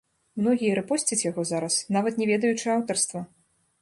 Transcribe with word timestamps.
Многія 0.39 0.77
рэпосцяць 0.79 1.19
яго 1.25 1.45
зараз, 1.51 1.77
нават 1.97 2.19
не 2.23 2.31
ведаючы 2.33 2.67
аўтарства. 2.77 3.27